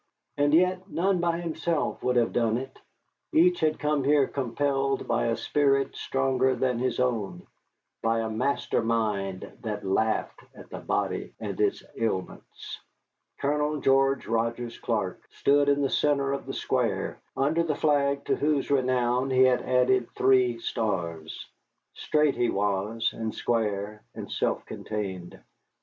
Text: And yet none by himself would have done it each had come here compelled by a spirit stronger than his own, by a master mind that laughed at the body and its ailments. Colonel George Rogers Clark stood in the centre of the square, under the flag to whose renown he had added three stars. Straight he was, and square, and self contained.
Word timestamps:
And 0.35 0.51
yet 0.51 0.89
none 0.89 1.19
by 1.19 1.39
himself 1.39 2.01
would 2.01 2.15
have 2.15 2.33
done 2.33 2.57
it 2.57 2.79
each 3.31 3.59
had 3.59 3.77
come 3.77 4.03
here 4.03 4.25
compelled 4.25 5.07
by 5.07 5.27
a 5.27 5.37
spirit 5.37 5.95
stronger 5.95 6.55
than 6.55 6.79
his 6.79 6.99
own, 6.99 7.45
by 8.01 8.21
a 8.21 8.29
master 8.31 8.81
mind 8.81 9.55
that 9.61 9.85
laughed 9.85 10.39
at 10.55 10.71
the 10.71 10.79
body 10.79 11.35
and 11.39 11.61
its 11.61 11.83
ailments. 11.95 12.81
Colonel 13.39 13.79
George 13.79 14.25
Rogers 14.25 14.79
Clark 14.79 15.21
stood 15.29 15.69
in 15.69 15.83
the 15.83 15.89
centre 15.91 16.31
of 16.33 16.47
the 16.47 16.53
square, 16.53 17.21
under 17.37 17.61
the 17.61 17.75
flag 17.75 18.25
to 18.25 18.35
whose 18.35 18.71
renown 18.71 19.29
he 19.29 19.43
had 19.43 19.61
added 19.61 20.09
three 20.17 20.57
stars. 20.57 21.47
Straight 21.93 22.35
he 22.35 22.49
was, 22.49 23.13
and 23.13 23.35
square, 23.35 24.01
and 24.15 24.31
self 24.31 24.65
contained. 24.65 25.39